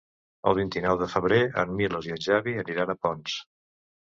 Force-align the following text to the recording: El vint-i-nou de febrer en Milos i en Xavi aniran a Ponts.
El 0.51 0.55
vint-i-nou 0.59 0.95
de 1.01 1.09
febrer 1.15 1.37
en 1.65 1.75
Milos 1.81 2.09
i 2.09 2.15
en 2.17 2.25
Xavi 2.29 2.57
aniran 2.65 2.95
a 2.95 2.99
Ponts. 3.05 3.37